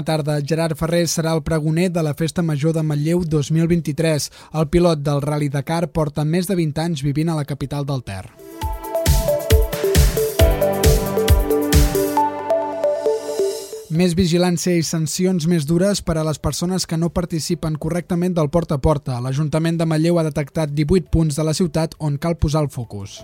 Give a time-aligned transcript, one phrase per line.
[0.00, 0.40] bona tarda.
[0.40, 4.30] Gerard Ferrer serà el pregoner de la Festa Major de Manlleu 2023.
[4.54, 8.02] El pilot del Rally Dakar porta més de 20 anys vivint a la capital del
[8.02, 8.30] Ter.
[13.90, 18.48] Més vigilància i sancions més dures per a les persones que no participen correctament del
[18.48, 19.18] porta a porta.
[19.20, 23.20] L'Ajuntament de Manlleu ha detectat 18 punts de la ciutat on cal posar el focus.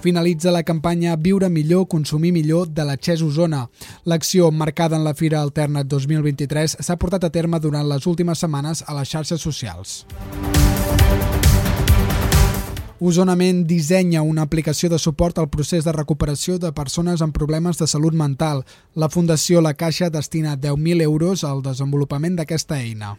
[0.00, 3.68] Finalitza la campanya Viure millor, consumir millor de la Xes Osona.
[4.04, 8.84] L'acció, marcada en la Fira Alterna 2023, s'ha portat a terme durant les últimes setmanes
[8.86, 10.04] a les xarxes socials.
[13.00, 17.86] Osonament dissenya una aplicació de suport al procés de recuperació de persones amb problemes de
[17.86, 18.64] salut mental.
[18.94, 23.16] La Fundació La Caixa destina 10.000 euros al desenvolupament d'aquesta eina.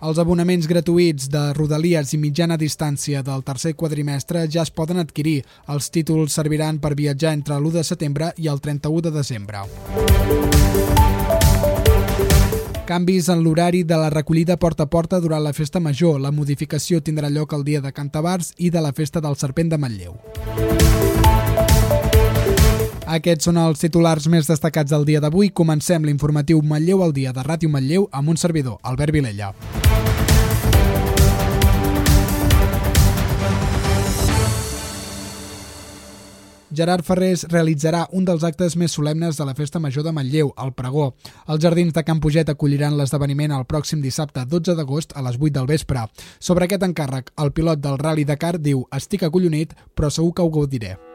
[0.00, 5.42] Els abonaments gratuïts de Rodalies i mitjana distància del tercer quadrimestre ja es poden adquirir.
[5.68, 9.66] Els títols serviran per viatjar entre l'1 de setembre i el 31 de desembre.
[12.88, 16.16] Canvis en l'horari de la recollida porta a porta durant la festa major.
[16.18, 19.78] La modificació tindrà lloc el dia de Cantabars i de la festa del Serpent de
[19.78, 20.16] Manlleu.
[23.10, 25.48] Aquests són els titulars més destacats del dia d'avui.
[25.50, 29.50] Comencem l'informatiu Manlleu al dia de Ràdio Manlleu amb un servidor, Albert Vilella.
[36.70, 40.70] Gerard Ferrés realitzarà un dels actes més solemnes de la Festa Major de Manlleu, el
[40.78, 41.10] Pregó.
[41.50, 45.58] Els jardins de Can Puget acolliran l'esdeveniment el pròxim dissabte 12 d'agost a les 8
[45.58, 46.06] del vespre.
[46.38, 50.58] Sobre aquest encàrrec, el pilot del Rally Dakar diu «Estic acollonit, però segur que ho
[50.60, 51.09] gaudiré».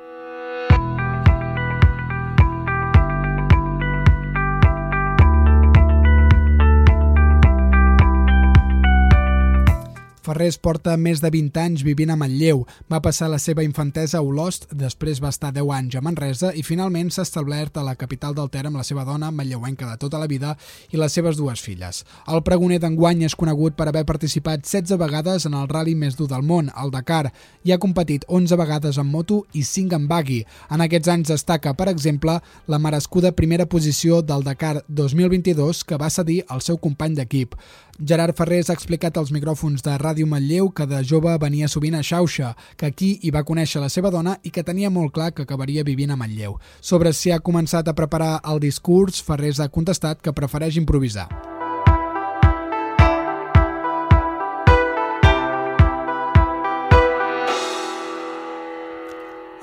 [10.25, 12.63] Ferrés porta més de 20 anys vivint a Manlleu.
[12.89, 16.63] Va passar la seva infantesa a Olost, després va estar 10 anys a Manresa i
[16.65, 20.17] finalment s'ha establert a la capital del Ter amb la seva dona, manlleuenca de tota
[20.17, 20.55] la vida,
[20.89, 22.01] i les seves dues filles.
[22.25, 26.29] El pregoner d'enguany és conegut per haver participat 16 vegades en el rally més dur
[26.31, 27.29] del món, el Dakar,
[27.61, 30.41] i ha competit 11 vegades en moto i 5 en bagui.
[30.73, 36.09] En aquests anys destaca, per exemple, la merescuda primera posició del Dakar 2022 que va
[36.09, 37.53] cedir al seu company d'equip.
[37.95, 42.03] Gerard Ferrés ha explicat als micròfons de Ràdio Manlleu que de jove venia sovint a
[42.03, 45.43] Xauxa, que aquí hi va conèixer la seva dona i que tenia molt clar que
[45.43, 46.55] acabaria vivint a Manlleu.
[46.79, 51.27] Sobre si ha començat a preparar el discurs, Ferrés ha contestat que prefereix improvisar.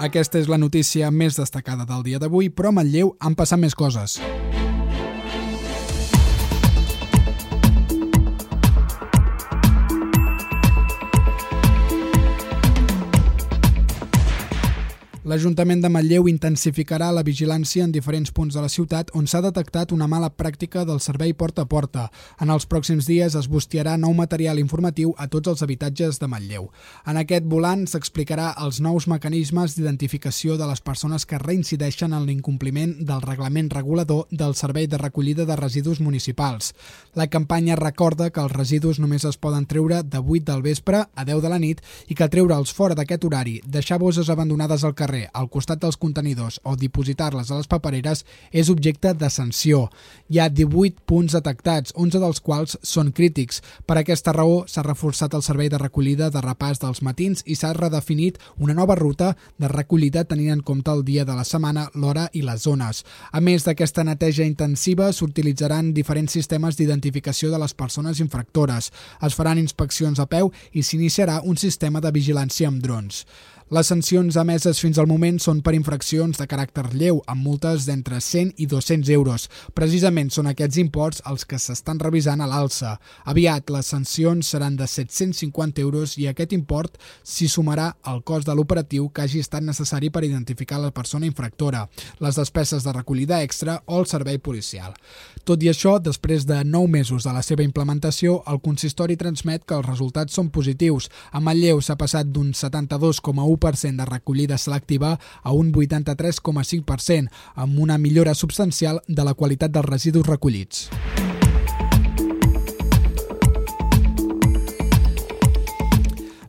[0.03, 3.79] Aquesta és la notícia més destacada del dia d'avui, però a Manlleu han passat més
[3.79, 4.19] coses.
[15.23, 19.93] l'Ajuntament de Manlleu intensificarà la vigilància en diferents punts de la ciutat on s'ha detectat
[19.95, 22.09] una mala pràctica del servei porta a porta.
[22.43, 26.67] En els pròxims dies es bustiarà nou material informatiu a tots els habitatges de Manlleu.
[27.07, 32.97] En aquest volant s'explicarà els nous mecanismes d'identificació de les persones que reincideixen en l'incompliment
[33.07, 36.75] del reglament regulador del Servei de Recollida de Residus Municipals.
[37.15, 41.25] La campanya recorda que els residus només es poden treure de 8 del vespre a
[41.25, 45.12] 10 de la nit i que treure'ls fora d'aquest horari, deixar bosses abandonades al carrer
[45.33, 49.89] al costat dels contenidors o dipositar-les a les papereres és objecte de sanció.
[50.29, 53.63] Hi ha 18 punts detectats, 11 dels quals són crítics.
[53.87, 57.73] Per aquesta raó s'ha reforçat el servei de recollida de repàs dels matins i s'ha
[57.77, 62.29] redefinit una nova ruta de recollida tenint en compte el dia de la setmana, l'hora
[62.33, 63.05] i les zones.
[63.33, 68.93] A més d'aquesta neteja intensiva, s'utilitzaran diferents sistemes d'identificació de les persones infractores.
[69.23, 73.25] Es faran inspeccions a peu i s'iniciarà un sistema de vigilància amb drons.
[73.73, 78.19] Les sancions emeses fins al moment són per infraccions de caràcter lleu, amb multes d'entre
[78.21, 79.47] 100 i 200 euros.
[79.73, 82.99] Precisament són aquests imports els que s'estan revisant a l'alça.
[83.33, 88.59] Aviat les sancions seran de 750 euros i aquest import s'hi sumarà al cost de
[88.59, 91.87] l'operatiu que hagi estat necessari per identificar la persona infractora,
[92.21, 94.93] les despeses de recollida extra o el servei policial.
[95.49, 99.81] Tot i això, després de 9 mesos de la seva implementació, el consistori transmet que
[99.81, 101.09] els resultats són positius.
[101.33, 108.35] A Manlleu s'ha passat d'un 72,1 de recollida selectiva a un 83,5%, amb una millora
[108.35, 110.89] substancial de la qualitat dels residus recollits.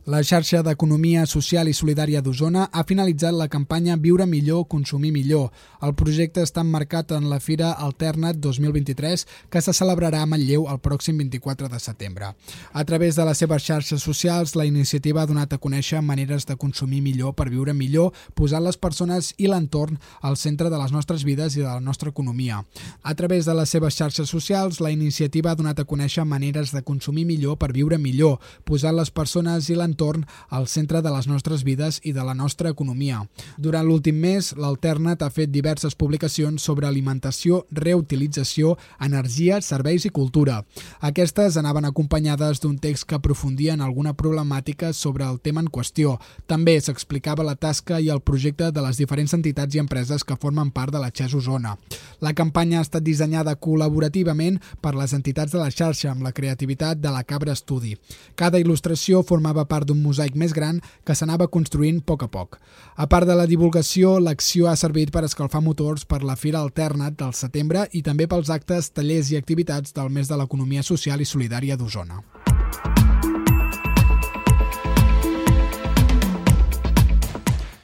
[0.04, 5.48] La xarxa d'Economia Social i Solidària d'Osona ha finalitzat la campanya Viure millor, consumir millor.
[5.84, 10.80] El projecte està emmarcat en la Fira Alternat 2023 que se celebrarà a Manlleu el
[10.84, 12.30] pròxim 24 de setembre.
[12.72, 16.56] A través de les seves xarxes socials, la iniciativa ha donat a conèixer maneres de
[16.56, 21.24] consumir millor per viure millor, posant les persones i l'entorn al centre de les nostres
[21.24, 22.62] vides i de la nostra economia.
[23.02, 26.82] A través de les seves xarxes socials, la iniciativa ha donat a conèixer maneres de
[26.82, 31.26] consumir millor per viure millor, posant les persones i l'entorn entorn al centre de les
[31.26, 33.22] nostres vides i de la nostra economia.
[33.58, 40.60] Durant l'últim mes, l'Alternat ha fet diverses publicacions sobre alimentació, reutilització, energia, serveis i cultura.
[41.00, 46.20] Aquestes anaven acompanyades d'un text que aprofundia en alguna problemàtica sobre el tema en qüestió.
[46.46, 50.70] També s'explicava la tasca i el projecte de les diferents entitats i empreses que formen
[50.70, 51.76] part de la XES Osona.
[52.20, 57.02] La campanya ha estat dissenyada col·laborativament per les entitats de la xarxa amb la creativitat
[57.02, 57.96] de la Cabra Estudi.
[58.36, 62.60] Cada il·lustració formava part d'un mosaic més gran que s'anava construint a poc a poc.
[62.94, 67.16] A part de la divulgació, l'acció ha servit per escalfar motors per la Fira Alternat
[67.24, 71.28] del setembre i també pels actes, tallers i activitats del mes de l'Economia Social i
[71.28, 72.20] Solidària d'Osona.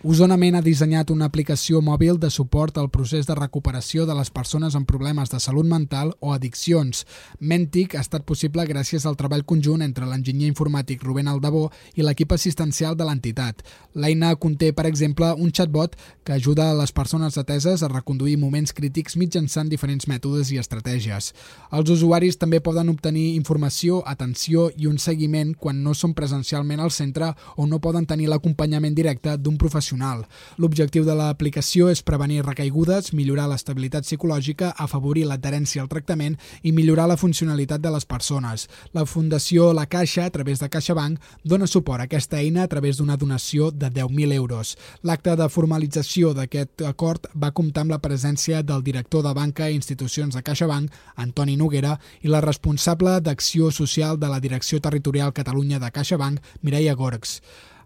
[0.00, 4.72] Osonament ha dissenyat una aplicació mòbil de suport al procés de recuperació de les persones
[4.72, 7.02] amb problemes de salut mental o addiccions.
[7.38, 11.66] Mentic ha estat possible gràcies al treball conjunt entre l'enginyer informàtic Rubén Aldabó
[12.00, 13.60] i l'equip assistencial de l'entitat.
[13.92, 18.72] L'eina conté, per exemple, un chatbot que ajuda a les persones ateses a reconduir moments
[18.72, 21.34] crítics mitjançant diferents mètodes i estratègies.
[21.76, 26.90] Els usuaris també poden obtenir informació, atenció i un seguiment quan no són presencialment al
[26.90, 30.26] centre o no poden tenir l'acompanyament directe d'un professional emocional.
[30.58, 37.08] L'objectiu de l'aplicació és prevenir recaigudes, millorar l'estabilitat psicològica, afavorir l'adherència al tractament i millorar
[37.08, 38.68] la funcionalitat de les persones.
[38.92, 42.98] La Fundació La Caixa, a través de CaixaBank, dona suport a aquesta eina a través
[42.98, 44.76] d'una donació de 10.000 euros.
[45.02, 49.74] L'acte de formalització d'aquest acord va comptar amb la presència del director de Banca i
[49.74, 55.78] Institucions de CaixaBank, Antoni Noguera, i la responsable d'Acció Social de la Direcció Territorial Catalunya
[55.78, 57.40] de CaixaBank, Mireia Gorgs.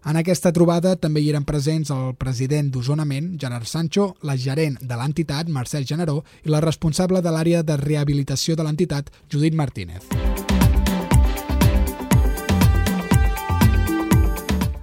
[0.05, 4.99] En aquesta trobada també hi eren presents el president d'Osonament, Gerard Sancho, la gerent de
[4.99, 10.24] l'entitat, Mercè Generó, i la responsable de l'àrea de rehabilitació de l'entitat, Judit Martínez.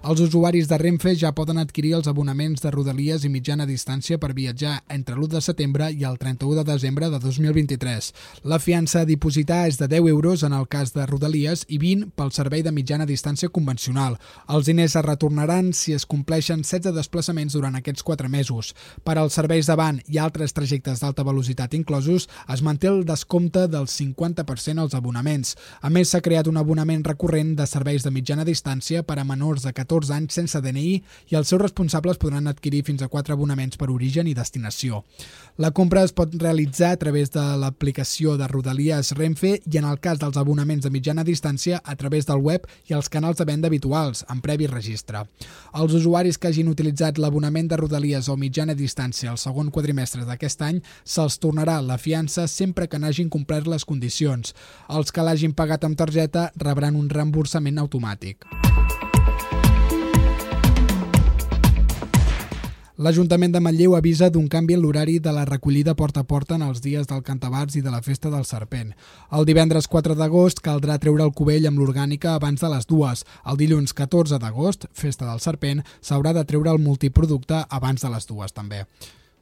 [0.02, 4.32] Els usuaris de Renfe ja poden adquirir els abonaments de Rodalies i mitjana distància per
[4.34, 8.08] viatjar entre l'1 de setembre i el 31 de desembre de 2023.
[8.50, 12.16] La fiança a dipositar és de 10 euros en el cas de Rodalies i 20
[12.18, 14.16] pel servei de mitjana distància convencional.
[14.48, 18.72] Els diners es retornaran si es compleixen 16 desplaçaments durant aquests 4 mesos.
[19.06, 23.68] Per als serveis de van i altres trajectes d'alta velocitat inclosos, es manté el descompte
[23.68, 25.54] del 50% als abonaments.
[25.80, 29.62] A més, s'ha creat un abonament recurrent de serveis de mitjana distància per a menors
[29.62, 31.02] de 14 14 anys sense DNI
[31.32, 35.02] i els seus responsables podran adquirir fins a 4 abonaments per origen i destinació.
[35.60, 40.00] La compra es pot realitzar a través de l'aplicació de Rodalies Renfe i en el
[40.00, 43.68] cas dels abonaments de mitjana distància a través del web i els canals de venda
[43.68, 45.26] habituals, en previ registre.
[45.76, 50.64] Els usuaris que hagin utilitzat l'abonament de Rodalies o mitjana distància al segon quadrimestre d'aquest
[50.68, 54.54] any se'ls tornarà la fiança sempre que n'hagin complert les condicions.
[54.88, 58.48] Els que l'hagin pagat amb targeta rebran un reemborsament automàtic.
[63.00, 66.64] L'Ajuntament de Manlleu avisa d'un canvi en l'horari de la recollida porta a porta en
[66.66, 68.90] els dies del Cantabars i de la Festa del Serpent.
[69.32, 73.24] El divendres 4 d'agost caldrà treure el cubell amb l'orgànica abans de les dues.
[73.48, 78.28] El dilluns 14 d'agost, Festa del Serpent, s'haurà de treure el multiproducte abans de les
[78.28, 78.84] dues també.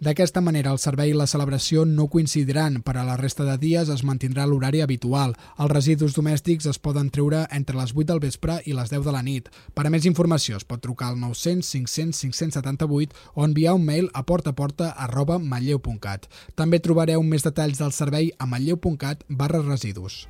[0.01, 2.79] D'aquesta manera, el servei i la celebració no coincidiran.
[2.81, 5.35] Per a la resta de dies es mantindrà l'horari habitual.
[5.61, 9.13] Els residus domèstics es poden treure entre les 8 del vespre i les 10 de
[9.13, 9.51] la nit.
[9.77, 14.09] Per a més informació es pot trucar al 900 500 578 o enviar un mail
[14.15, 16.31] a portaporta arroba matlleu.cat.
[16.57, 20.25] També trobareu més detalls del servei a matlleu.cat barra residus.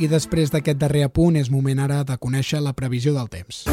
[0.00, 3.66] I després d'aquest darrer apunt és moment ara de conèixer la previsió del temps.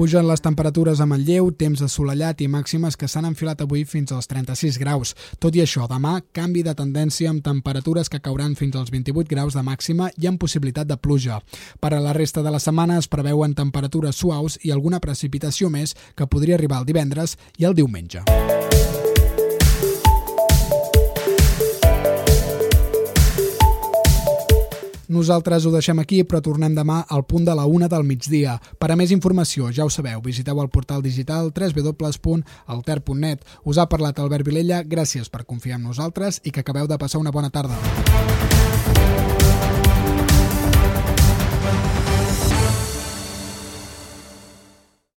[0.00, 4.30] Pugen les temperatures a Manlleu, temps assolellat i màximes que s'han enfilat avui fins als
[4.30, 5.12] 36 graus.
[5.36, 9.58] Tot i això, demà, canvi de tendència amb temperatures que cauran fins als 28 graus
[9.58, 11.42] de màxima i amb possibilitat de pluja.
[11.84, 15.92] Per a la resta de la setmana es preveuen temperatures suaus i alguna precipitació més
[16.16, 18.24] que podria arribar el divendres i el diumenge.
[25.10, 28.52] Nosaltres ho deixem aquí, però tornem demà al punt de la una del migdia.
[28.78, 33.42] Per a més informació, ja ho sabeu, visiteu el portal digital www.alter.net.
[33.64, 37.18] Us ha parlat Albert Vilella, gràcies per confiar en nosaltres i que acabeu de passar
[37.18, 38.49] una bona tarda.